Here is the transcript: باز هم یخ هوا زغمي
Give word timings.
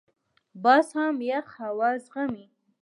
باز 0.63 0.87
هم 0.95 1.15
یخ 1.31 1.47
هوا 1.61 1.89
زغمي 2.05 2.45